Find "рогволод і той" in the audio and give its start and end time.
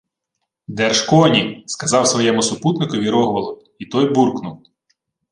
3.09-4.13